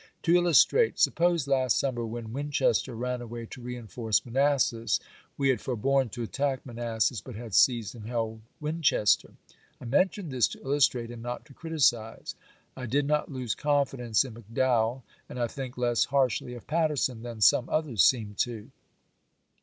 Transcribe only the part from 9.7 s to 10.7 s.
I mention this to